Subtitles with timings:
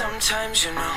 [0.00, 0.94] sometimes, you know.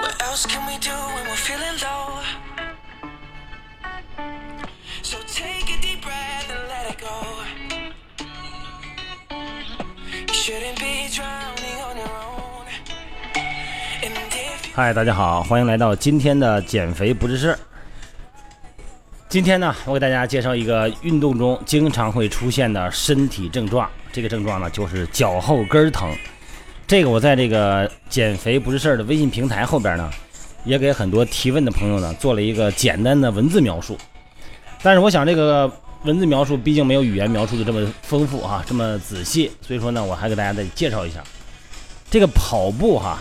[0.00, 2.22] What else can we do when we're feeling low?
[5.02, 7.16] So take a deep breath and let it go.
[10.28, 12.42] You shouldn't be drowning on your own.
[14.72, 17.58] 嗨，大家好，欢迎来到今天的减肥不是事儿。
[19.34, 26.08] 今天呢，我给大家介绍一个运动中经常会出现的身体症状，这个症状呢就是脚后跟疼。
[26.86, 30.08] 这个我在这个减肥不是事儿的微信平台后边呢，
[30.64, 33.98] 也给很多提问的朋友呢做了一个简单的文字描述。
[34.84, 35.68] 但是我想这个
[36.04, 41.20] 文字描述毕竟没有语言描述的这么丰富啊、这么仔细，所以说呢，我还给大家再介绍一下。
[42.08, 43.18] 这个跑步哈、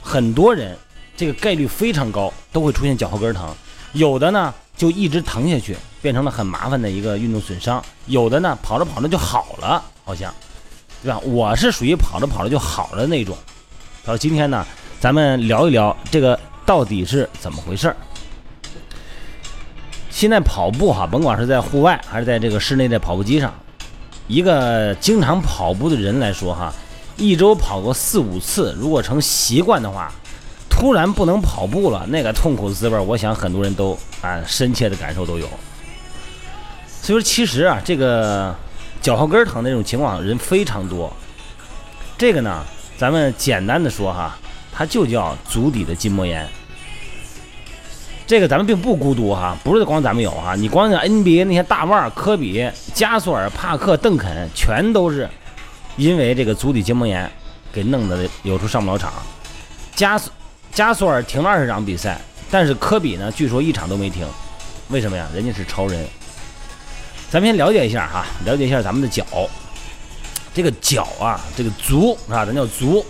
[0.00, 0.74] 很多人
[1.14, 3.54] 这个概率非常高，都会出现脚后跟疼。
[3.92, 10.32] 有的呢就一直疼下去，变成了很麻烦的一个运动损伤；有的呢跑着跑着就好了，好像，
[11.02, 11.18] 对吧？
[11.18, 13.36] 我是属于跑着跑着就好了那种。
[14.06, 14.66] 然后今天呢，
[14.98, 17.96] 咱们聊一聊这个到底是怎么回事儿。
[20.08, 23.52] 现在跑步哈，甭管是在户外还是在这个室内的跑步机上，
[24.28, 26.72] 一个经常跑步的人来说哈，
[27.18, 30.10] 一周跑个四五次，如果成习惯的话，
[30.80, 35.46] 突然不能跑步了，那个痛苦的滋味，我想很多人都啊深切的感受都有。
[37.02, 38.56] 所以说，其实啊，这个
[39.02, 41.12] 脚后跟疼的这种情况人非常多。
[42.16, 42.64] 这个呢，
[42.96, 44.38] 咱们简单的说哈，
[44.72, 46.48] 它就叫足底的筋膜炎。
[48.26, 55.28] 这个咱们并不孤独哈，不是光咱们有哈，你光像 NBA 那些大腕，科比、加索尔、帕克、邓肯，全都是
[55.98, 57.30] 因为这个足底筋膜炎
[57.70, 59.12] 给弄得有时候上不了场。
[59.94, 60.32] 加索
[60.72, 64.26] 加索尔停了二十场比赛，但是科比呢，据说一场都没停，
[64.88, 65.28] 为什么呀？
[65.34, 66.06] 人家是超人。
[67.30, 69.24] 咱们先了解一下哈，了解一下咱们的脚。
[70.52, 73.04] 这个脚啊，这个足啊，咱叫足。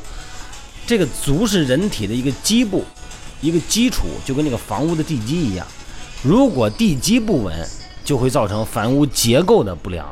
[0.87, 2.85] 这个足是人体的一个基部，
[3.41, 5.67] 一个基础，就跟那个房屋的地基一样。
[6.23, 7.69] 如果地基不稳，
[8.05, 10.07] 就会造成房屋结构的不良。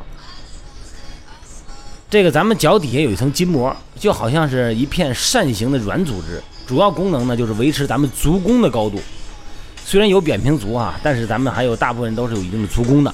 [2.09, 9.01] 这个咱们脚底下有一层筋膜，就好像是一片扇形的软组织，主要功能呢就是维持咱们足弓的高度。
[9.83, 13.11] 虽然有扁平足啊，但是咱们还有大部分都是有一定的足弓的。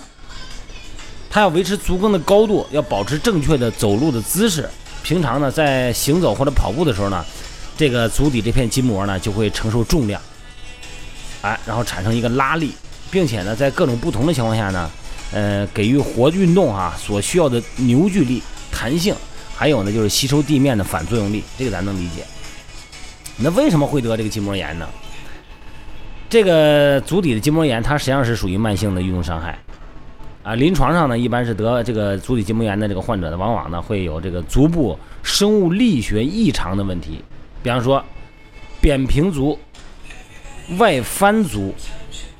[1.30, 4.70] 它要维持足弓的高度，要保持正确的走路的姿势。
[5.04, 7.24] 平常呢，在行走或者跑步的时候呢，
[7.78, 10.22] 这个足底这片筋膜呢就会承受重量，
[11.42, 12.74] 哎，然后产生一个拉力，
[13.10, 14.92] 并且呢，在各种不同的情况下呢，
[15.32, 19.16] 呃，给予活运动啊所需要的扭矩力、弹性，
[19.56, 22.26] 还有呢就是吸收地面的反作用力，这个咱能理解。
[23.38, 24.88] 那为什么会得这个筋膜炎呢？
[26.30, 29.58] 这个足底的筋膜炎，它实际上是属于慢性的运动伤害。
[30.44, 37.24] 啊，临床上呢，一般是得这个足底筋膜炎的这个患者呢，往往呢会有这个足部生物力学异常的问题，
[37.64, 38.04] 比方说
[38.80, 39.58] 扁平足、
[40.78, 41.74] 外翻足，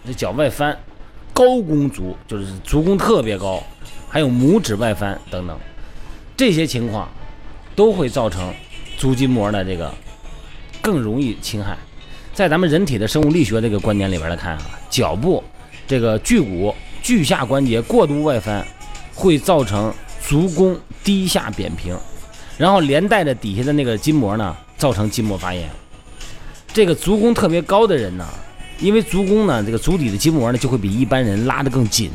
[0.06, 0.78] 这脚外翻、
[1.34, 3.62] 高弓足，就是足弓特别高，
[4.08, 5.58] 还有拇指外翻等等，
[6.38, 7.10] 这些情况
[7.76, 8.54] 都会造成
[8.98, 9.92] 足筋膜的这个
[10.86, 11.76] 更容易侵害。
[12.32, 15.44] 在咱们人体的生物力学这个观点里边来看啊，脚部
[15.88, 16.72] 这个距骨。
[17.02, 18.66] 距下关节过度外翻，
[19.14, 19.94] 会造成
[20.28, 21.96] 足弓低下扁平，
[22.58, 25.70] 然后连带着底下的那个筋膜呢，造成筋膜发炎。
[26.74, 28.28] 这个足弓特别高的人呢，
[28.80, 32.10] 因为足弓呢，这个足底的筋膜呢，就会比一般人拉得更紧，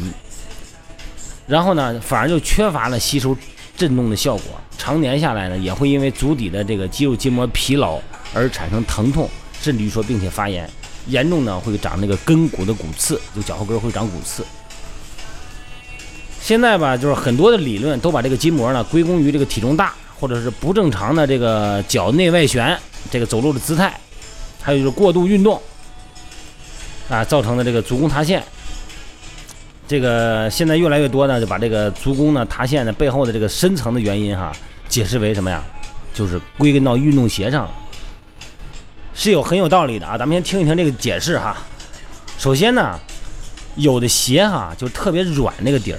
[1.46, 3.36] 然后呢，反而就缺乏了吸收
[3.76, 4.46] 震动的效果。
[4.76, 8.00] 常年下来呢，也会因为足底的这个肌肉筋膜疲劳
[8.32, 9.28] 而产生疼痛，
[9.60, 10.68] 甚至于说并且发炎，
[11.06, 14.44] 严重呢会长那个根骨的骨刺，就脚后跟会长骨刺。
[16.40, 22.78] 现在吧，就是很多的理论都把这个筋膜呢归功于这个体重大，或者是不正常的这个脚内外旋，
[23.10, 23.98] 这个走路的姿态，
[24.60, 25.60] 还有就是过度运动
[27.08, 28.42] 啊造成的这个足弓塌陷。
[29.86, 34.52] 这个现在越来越多呢，就把这个足弓呢塌陷的背后的这个深层的原因哈，
[34.88, 35.62] 解释为什么呀？
[36.12, 37.70] 就是归根到运动鞋上，
[39.22, 40.16] 是有很有道理的啊。
[40.16, 41.54] 咱们先听一听这个解释哈。
[42.38, 42.98] 首先呢，
[43.76, 45.98] 有的鞋哈就特别软那个底儿。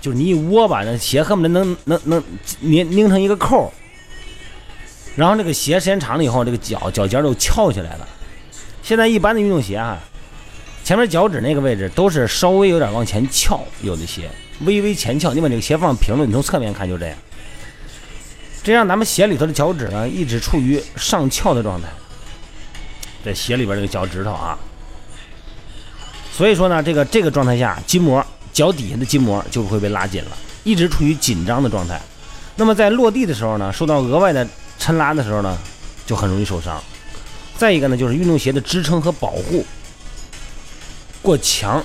[0.00, 2.22] 就是你一窝吧，那鞋恨不得能能能
[2.60, 3.72] 拧拧成一个扣
[5.14, 8.08] 然后这个鞋时间长了以后，这个脚脚尖都翘起来了。
[8.82, 9.98] 现在一般的运动鞋啊，
[10.82, 14.28] 前面脚趾那个位置都是稍微有点往前翘，有的鞋
[14.60, 15.32] 微微前翘。
[15.32, 17.16] 你把这个鞋放平了，你从侧面看就这样。
[18.62, 21.88] 这样咱们鞋里头的脚趾呢，一直处于上翘的状态，
[23.24, 24.58] 在鞋里边这个脚趾头啊。
[26.32, 28.24] 所以说呢，这个这个状态下，筋膜。
[28.50, 32.00] 脚底下的筋膜就会被拉紧了，一直处于紧张的状态。
[32.56, 34.44] 那么在落地的时候呢，受到额外的
[34.80, 35.56] 抻拉的时候呢，
[36.06, 36.82] 就很容易受伤。
[37.56, 39.64] 再一个呢，就是运动鞋的支撑和保护
[41.22, 41.84] 过强，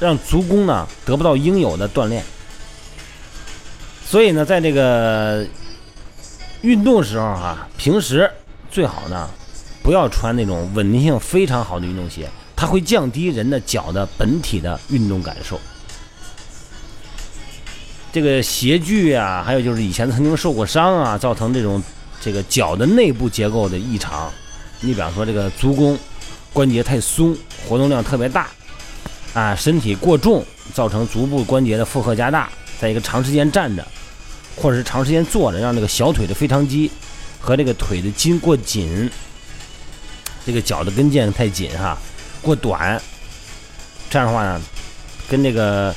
[0.00, 2.24] 让足弓呢得不到应有的锻炼。
[4.06, 5.46] 所以呢，在这个
[6.62, 8.30] 运动时候啊，平时
[8.70, 9.28] 最好呢
[9.88, 15.58] 不要穿那种稳定性非常好的运动鞋，它会降低人的脚的本体的运动感受。
[18.12, 21.82] 这个鞋具啊，还有就是以前曾经受过伤啊，造成这种
[22.20, 24.30] 这个脚的内部结构的异常。
[24.82, 25.98] 你比方说这个足弓
[26.52, 27.34] 关节太松，
[27.66, 28.48] 活动量特别大
[29.32, 30.44] 啊，身体过重，
[30.74, 32.50] 造成足部关节的负荷加大。
[32.78, 33.82] 在一个长时间站着，
[34.54, 36.90] 或者是长时间坐着，让这个小腿的腓肠肌
[37.40, 39.10] 和这个腿的筋过紧，
[40.48, 41.94] 这个脚的跟腱太紧哈，
[42.40, 42.98] 过短，
[44.08, 44.58] 这样的话呢，
[45.28, 45.94] 跟这个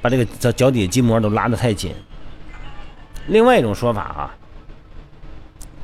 [0.00, 1.94] 把这个脚脚底筋膜都拉得太紧。
[3.26, 4.34] 另外一种说法啊，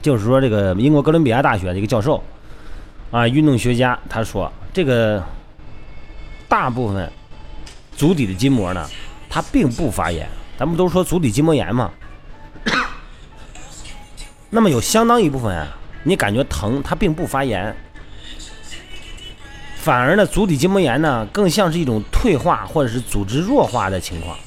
[0.01, 2.25] 就是说这个英国哥伦比亚大学的一个教授
[3.11, 5.23] 啊，运动学家他说，这个
[6.49, 7.13] 大部分
[7.95, 8.89] 足底的筋膜呢，
[9.29, 10.27] 它并不发炎。
[10.59, 11.91] 咱们都说足底筋膜炎嘛，
[14.49, 15.77] 那么有相当一部分啊，
[16.07, 17.75] 你感觉疼，它并不发炎，
[19.77, 24.39] 反而呢，足底筋膜炎呢，更像是一种退化或者是组织弱化的情况。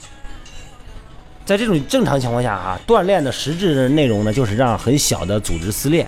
[1.46, 6.08] 在这种正常情况下啊，锻炼的实质的内容呢，就是让很小的组织撕裂，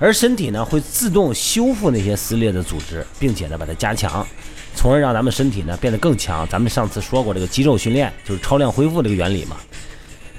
[0.00, 4.26] 而身体呢会自动修复那些撕裂的组织，并且呢把它加强。
[4.74, 6.44] 从而让咱们身体呢变得更强。
[6.48, 9.56] 咱们上次说过，这个肌肉训练就是超量恢复这个原理嘛。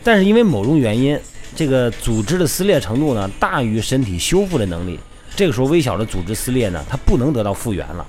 [0.03, 1.17] 但是因为某种原因，
[1.55, 4.99] 这个组织的撕裂程度呢大于身体修复的能力。
[5.35, 8.05] 这个时候，微小的组织撕裂呢，它不能得到复原了。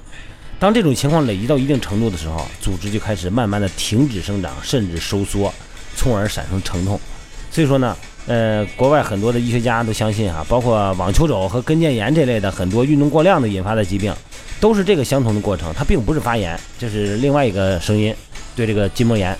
[0.58, 5.52] 当这种情况累积到一定程度的时候，组织就开始慢慢的停止生长，甚至收缩，
[5.96, 6.98] 从而产生疼痛。
[7.50, 7.96] 所以说呢，
[8.26, 14.12] 呃，国外很多的医学家都相信啊，包括网球肘和跟腱炎这类的很多运动过量的引发的疾病，
[14.60, 18.14] 都是这个相同的过程，它并不是发炎，这是另外一个声音，
[18.56, 19.36] 对这个筋膜炎。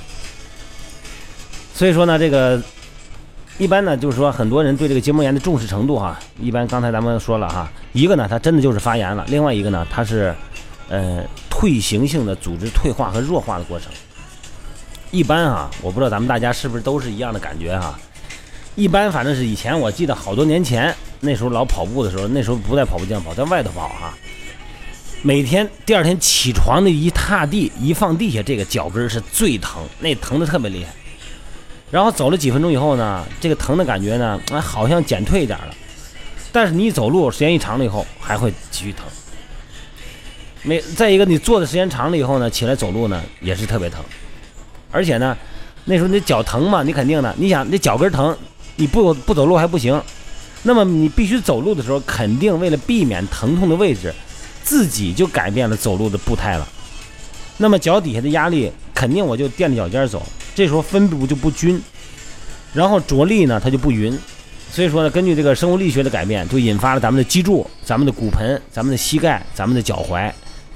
[1.74, 2.62] 所以说呢，这个
[3.58, 10.34] 一般呢，就是说很多人对这个结膜炎的重视程度哈，一般刚才咱们说了哈，一个呢，它真的就是发炎了；另外一个呢，它是
[10.88, 13.92] 呃退行性的组织退化和弱化的过程。
[15.10, 17.98] 一般啊，我不知道咱们大家是不是都是一样的感觉哈。
[18.74, 24.14] 一般反正是以前我记得好多年前那时候老跑步的时候，那时候不在跑步机上跑，在外头跑哈。
[25.20, 30.90] 每天第二天起床的一踏地一放地下，这个脚跟是最疼，那疼的特别厉害。
[31.92, 35.74] 然后走了几分钟以后呢，这个疼的感觉呢，哎，好像减退一点了。
[36.50, 39.04] 但是你走路时间一长了以后，还会继续疼。
[40.62, 44.02] 没再一个，你坐的时间长了以后呢，起来走路呢也是特别疼。
[44.90, 45.36] 而且呢，
[45.84, 48.34] 那时候你脚疼嘛，你肯定的，你想那脚跟疼，
[48.76, 50.00] 你不不走路还不行。
[50.62, 54.14] 那么你必须走路的时候，肯定为了避免疼痛的位置，
[54.62, 56.66] 自己就改变了走路的步态了。
[57.58, 60.22] 那么脚底下的压力肯定我就垫着脚尖走，
[60.54, 61.80] 这时候分布就不均，
[62.72, 64.18] 然后着力呢它就不匀。
[64.70, 70.32] 所以说呢，根据这个生物力学的改变，就引发了咱们的脊柱、咱们的骨盆、咱们的膝盖、咱们的脚踝，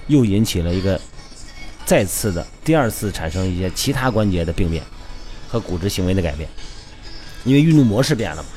[0.07, 1.01] 又引起了一个
[1.87, 4.83] 再次的第二次产生一些其他关节的病变
[5.49, 6.47] 和骨质行为的改变，
[7.45, 8.49] 因为运动模式变了嘛。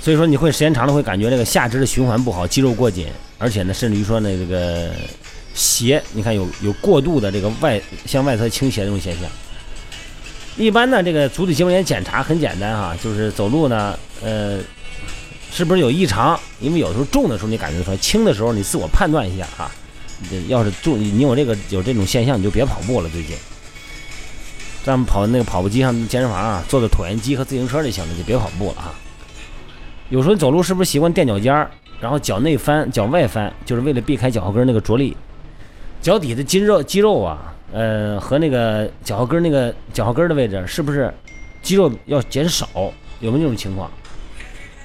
[0.00, 4.90] 所以说你会时间长了会感觉这个下肢的循环不好，肌肉过紧，而且呢，甚至于说呢这个
[5.52, 9.28] 斜，你看有有过度的这个外向外侧倾斜这种现象。
[10.56, 14.58] 一般呢，这个足底筋膜炎检查很简单哈，就是走路呢，呃，
[15.52, 16.38] 是不是有异常？
[16.60, 19.70] 因为有时候重的时候你感觉出来，轻的时候你自我判断一下啊。
[20.30, 23.08] 这要是重，你有这个有这种现象，你就别跑步了。
[23.10, 23.36] 最近，
[24.82, 28.94] 咱们跑那个跑步机上、健身房啊，坐在椭圆机和自行车就行了，就别跑步了哈。
[30.08, 31.70] 有时候走路是不是习惯垫脚尖儿，
[32.00, 35.14] 然后脚内翻、脚外翻，就是为了避开脚后跟那个着力？
[36.00, 41.12] 脚底的筋肉、肌肉啊，呃，和那个脚后跟那个脚后跟的位置，是不是
[41.62, 42.68] 肌肉要减少？
[43.20, 43.90] 有没有这种情况？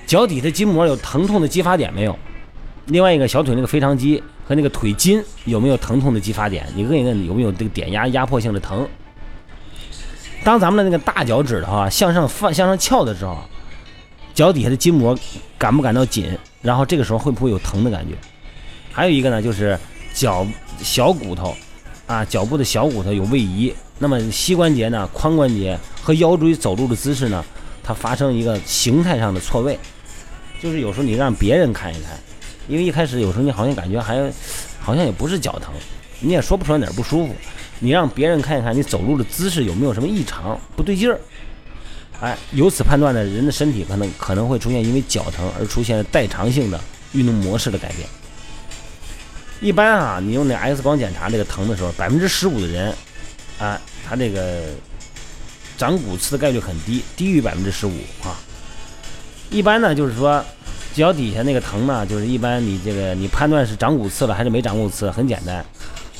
[0.07, 2.17] 脚底的筋膜有疼痛的激发点没有？
[2.87, 6.65] 另外一个小腿那个腓肠肌和那个腿筋有没有疼痛的激发点？
[6.75, 8.87] 你问一问有没有这个点压压迫性的疼？
[10.43, 13.37] 当咱们的那个大脚趾头啊向上放、向上翘的时候，
[14.33, 15.17] 脚底下的筋膜
[15.57, 16.35] 感不感到紧？
[16.61, 18.15] 然后这个时候会不会有疼的感觉？
[18.91, 19.77] 还有一个呢，就是
[20.13, 20.45] 脚
[20.79, 21.55] 小骨头
[22.11, 27.41] 啊，脚部的小骨头有位移，那么膝关节呢、髋关节和腰椎走路的姿势呢，
[27.81, 29.79] 它发生一个形态上的错位，
[30.61, 32.19] 就是有时候你让别人看一看，
[32.67, 34.29] 因为一开始有时候你好像感觉还
[34.81, 35.73] 好像也不是脚疼，
[36.19, 37.33] 你也说不出来哪儿不舒服，
[37.79, 41.17] 你让别人看一看你走路的姿势有没有什么异常不对劲儿。
[42.19, 46.77] 哎，由此判断呢，人的身体可能可能会出现因为脚疼而出现代偿性的
[47.13, 48.05] 运动模式的改变。
[49.61, 52.93] 一般啊，你用那 X 光检查这个疼的时候，百分之十五的人，
[53.59, 54.63] 啊，他这个
[55.77, 58.35] 长骨刺的概率很低，低于百分之十五啊。
[59.51, 60.43] 一般呢，就是说
[60.95, 65.63] 脚底下那个疼呢，就是一般你这个你判断是长骨刺了还是没长骨刺，很简单，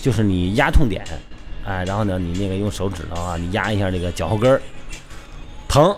[0.01, 1.03] 就是你压痛点，
[1.65, 4.61] 哎，然后呢，你那个用手指头啊，你压一下这个脚后跟儿，
[5.67, 5.95] 疼。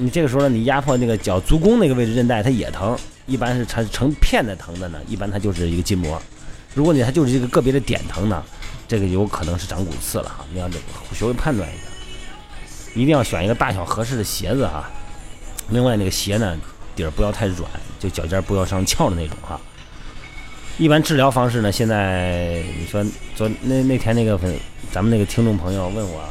[0.00, 2.96] 你这个时候呢，你压迫那个脚足弓那个位置韧带，它也疼。
[3.26, 6.22] 一般是成成片的疼的呢，一般它就是一个筋膜。
[6.78, 8.40] 如果你还就是这个个别的点疼呢，
[8.86, 10.78] 这个有可能是长骨刺了哈，你要这
[11.12, 11.80] 学会判断一下，
[12.94, 14.88] 一定要选一个大小合适的鞋子哈。
[15.70, 16.56] 另外那个鞋呢
[16.94, 17.68] 底儿不要太软，
[17.98, 19.60] 就脚尖不要上翘的那种哈。
[20.78, 23.04] 一般治疗方式呢，现在你说
[23.34, 24.56] 昨那那天那个粉
[24.92, 26.22] 咱们那个听众朋友问我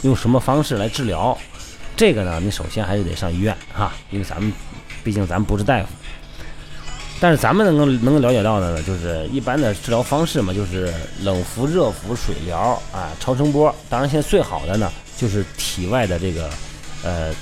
[0.00, 1.36] 用什么方式来治疗，
[1.94, 4.50] 这个呢你首先还是得上医院哈，因为咱们
[5.04, 5.88] 毕竟咱们不是大夫。
[7.24, 13.74] 但是咱们能够能够了解到的呢，就是一般的治疗方式嘛，就是冷敷、热敷、水疗啊、超声波。
[13.88, 16.50] 当然，现在最好的呢，就是体外的这个，
[17.02, 17.34] 呃，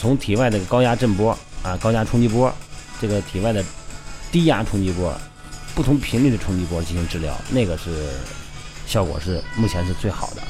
[0.00, 1.30] 从体外的高压震波
[1.62, 2.52] 啊、高压冲击波，
[3.00, 3.62] 这个体外的
[4.32, 5.16] 低压冲击波，
[5.76, 8.08] 不同频率的冲击波进行治疗，那个是
[8.84, 10.42] 效果是目前是最好的。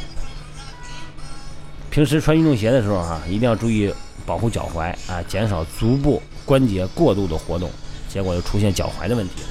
[1.90, 3.92] 平时穿运动鞋的时候哈，一定要注意
[4.26, 6.20] 保护脚踝啊，减少足部。
[6.44, 7.68] 关节过度的活动，
[8.08, 9.48] 结果又出现脚踝的问题了。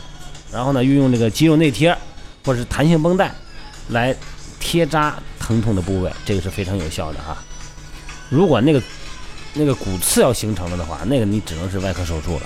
[0.50, 1.94] 然后呢，运用这个肌肉内贴
[2.46, 3.30] 或者是弹性绷带
[3.90, 4.16] 来
[4.62, 7.38] 贴扎疼痛的部位，这个是非常有效的哈。
[8.30, 8.82] 如果那个
[9.54, 12.44] 那个骨刺要形成了的话，那个你只能是外科手术了。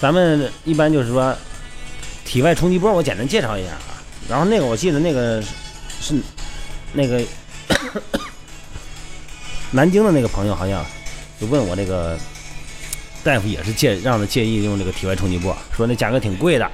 [0.00, 1.32] 咱们一般就是说
[2.24, 4.02] 体外冲击波，我简单介绍一下啊。
[4.28, 5.40] 然后那个我记得那个
[6.00, 6.20] 是
[6.92, 7.22] 那个
[9.74, 10.82] 南京的那个朋友好像。
[11.40, 12.16] 就问我这个
[13.24, 16.70] 大夫也是建让他建议用这个体外冲击波，说那价格挺贵的，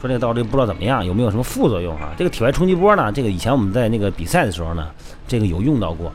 [0.00, 2.12] 说这个到底不知道怎么样，有没有什么副作用啊？
[2.18, 4.90] 这个体外冲击波呢，这个以前我们在那个比赛的时候呢，
[5.28, 6.12] 这个有用到过，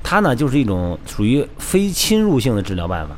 [0.00, 3.16] 它呢就是一种属于非侵入性的治疗办法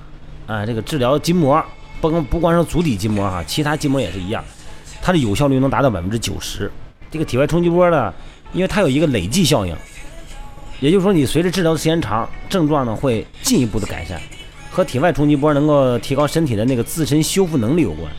[0.55, 0.65] 啊。
[0.65, 1.63] 这个治疗筋膜，
[2.01, 4.43] 不光不光是足底筋膜哈，其他筋膜也是一样，
[5.03, 6.73] 它的有效率能达到百分之九十。
[7.11, 8.11] 这个体外冲击波呢，
[8.55, 9.77] 因为它有一个累计效应。
[10.81, 14.21] 也就是说，你随着治疗的时间长，症状呢会进一步的改善，
[14.71, 18.11] 和体外冲击波能够提高身体的那个自身修复能力有关。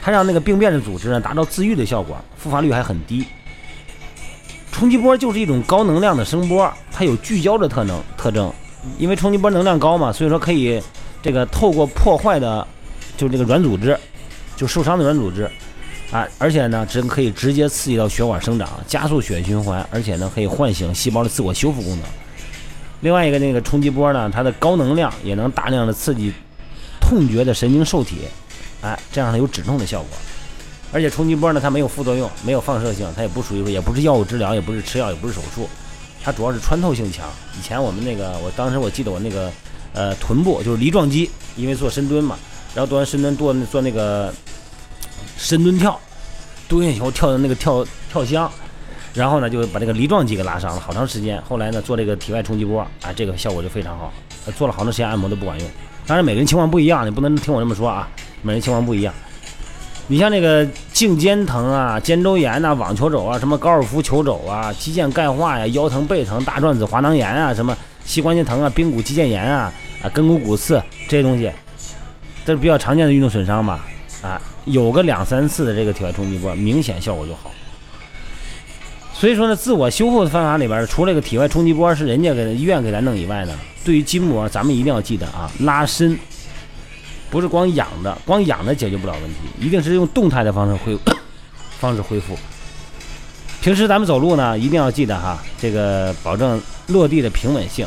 [0.00, 3.24] 它让那个病变的组织呢达到自愈的效果，复发率还很低。
[4.72, 8.52] 冲击波就是一种高能量的声波，它有聚焦的特能特征，
[8.98, 10.80] 因为冲击波能量高嘛，所以说可以
[11.22, 12.66] 这个透过破坏的，
[13.16, 13.98] 就这个软组织，
[14.54, 15.50] 就受伤的软组织。
[16.12, 22.00] 啊，而且呢，只可以直接刺激到血管生长，加速血液循环，而且呢，可以唤醒细胞的自我修复功能。
[23.00, 26.32] 另外一个那个冲击波呢，它的高能量也能大量的刺激
[27.00, 28.18] 痛觉的神经受体，
[28.82, 30.08] 哎，这样它有止痛的效果。
[30.92, 35.68] 而且冲击波呢，它没有副作用，没有放射性，它也不属于说，也不是药物治疗，也不是吃药，也不是手术，
[36.22, 37.28] 它主要是穿透性强。
[37.58, 39.50] 以前我们那个，我当时我记得我那个
[39.92, 42.38] 呃臀部就是梨状肌，因为做深蹲嘛，
[42.76, 44.32] 然后做完深蹲做做那个。
[45.36, 45.98] 深蹲跳，
[46.68, 48.50] 蹲下以后跳的那个跳跳箱，
[49.14, 51.40] 然后呢就把这个梨状肌给拉伤了，好长时间。
[51.42, 54.12] 后来呢做这个体外冲击波，啊，这个效果就非常好。
[54.56, 55.68] 做了好长时间按摩都不管用。
[56.06, 58.08] 当然每个人情况不一样，你不能听我这么说啊，
[58.42, 59.12] 每人情况不一样。
[60.08, 71.50] 你像那个颈肩疼啊、肩周炎呐、网球肘啊、什么高尔夫球肘啊、肌腱钙化呀、腰疼背疼、大转子滑囊炎啊、什么膝关节疼啊、髌骨肌腱炎啊、啊跟骨骨刺这些东西，
[72.44, 73.84] 这是比较常见的运动损伤吧？
[74.22, 74.40] 啊。
[74.66, 77.50] 有个两三次的这个体外冲击波，明显效果就好。
[79.14, 86.18] 所以说呢，自我修复的方法里边，除了这个体外冲击波是人家给医院给咱弄以外呢，对于筋膜，咱们一定要记得啊，拉伸
[87.30, 90.98] 不是光养的，光养的解决不了问题，一定是用动态的方式恢
[91.80, 92.36] 方式恢复。
[93.62, 97.86] 平时咱们走路呢，一定要记得哈，这个保证落地的平稳性，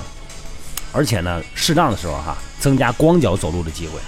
[0.91, 3.99] 而且呢，适当的时候哈，增加光脚走路的机会。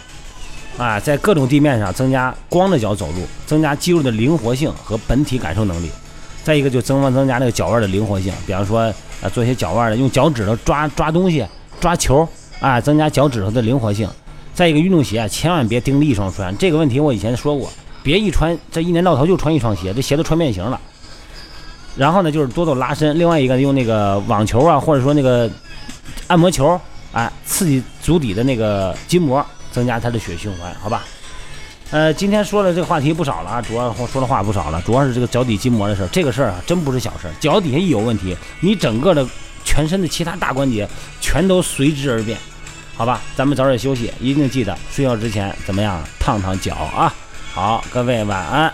[0.77, 5.89] 啊，在各种地面上增加光着脚走路，增加肌肉的灵活性和本体感受能力。
[6.43, 8.81] 再一个就增增加那个脚腕的灵活性，比方说
[9.21, 11.45] 啊，做一些脚腕的，用脚趾头抓抓东西、
[11.79, 12.27] 抓球，
[12.59, 14.09] 啊，增加脚趾头的灵活性。
[14.53, 17.69] 再一个，运动鞋千万别盯着一双穿，这个问题我以前说过，
[18.01, 20.79] 别一穿这一年到头就穿一双鞋，这鞋都穿变形了。
[21.95, 23.19] 然后呢，就是多做拉伸。
[23.19, 25.47] 另外一个用那个网球啊，或者说那个
[26.27, 26.79] 按摩球，
[27.11, 29.45] 哎，刺激足底的那个筋膜。
[29.71, 31.03] 增加它的血循环，好吧？
[31.91, 36.07] 呃，今天说的这个话题不少了啊，主要说的话不少了，主要是这个脚底筋膜的事儿。
[36.07, 37.33] 这个事儿啊，真不是小事儿。
[37.39, 39.27] 脚底下一有问题，你整个的
[39.65, 40.87] 全身的其他大关节
[41.19, 42.37] 全都随之而变。
[42.95, 47.13] 好吧，咱们早点休息，一定记得睡觉之前怎么样烫烫脚啊。
[47.51, 48.73] 好，各位晚安。